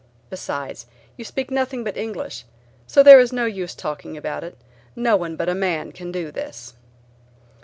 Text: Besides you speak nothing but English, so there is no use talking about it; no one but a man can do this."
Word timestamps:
Besides 0.31 0.87
you 1.15 1.23
speak 1.23 1.51
nothing 1.51 1.83
but 1.83 1.95
English, 1.95 2.43
so 2.87 3.03
there 3.03 3.19
is 3.19 3.31
no 3.31 3.45
use 3.45 3.75
talking 3.75 4.17
about 4.17 4.43
it; 4.43 4.57
no 4.95 5.15
one 5.15 5.35
but 5.35 5.47
a 5.47 5.53
man 5.53 5.91
can 5.91 6.11
do 6.11 6.31
this." 6.31 6.73